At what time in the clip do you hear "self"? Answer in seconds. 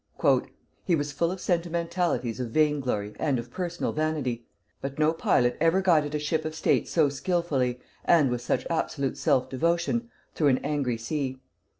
9.15-9.47